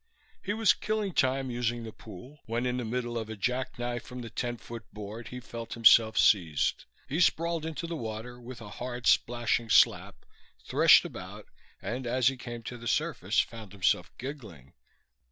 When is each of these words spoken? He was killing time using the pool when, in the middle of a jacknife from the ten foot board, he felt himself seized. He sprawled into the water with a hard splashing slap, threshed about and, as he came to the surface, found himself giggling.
He 0.43 0.53
was 0.55 0.73
killing 0.73 1.13
time 1.13 1.51
using 1.51 1.83
the 1.83 1.91
pool 1.91 2.39
when, 2.47 2.65
in 2.65 2.77
the 2.77 2.83
middle 2.83 3.19
of 3.19 3.29
a 3.29 3.35
jacknife 3.35 4.01
from 4.01 4.21
the 4.21 4.31
ten 4.31 4.57
foot 4.57 4.83
board, 4.91 5.27
he 5.27 5.39
felt 5.39 5.75
himself 5.75 6.17
seized. 6.17 6.85
He 7.07 7.19
sprawled 7.19 7.67
into 7.67 7.85
the 7.85 7.95
water 7.95 8.41
with 8.41 8.61
a 8.61 8.69
hard 8.81 9.05
splashing 9.05 9.69
slap, 9.69 10.25
threshed 10.65 11.05
about 11.05 11.45
and, 11.83 12.07
as 12.07 12.29
he 12.29 12.35
came 12.35 12.63
to 12.63 12.79
the 12.79 12.87
surface, 12.87 13.41
found 13.41 13.73
himself 13.73 14.11
giggling. 14.17 14.73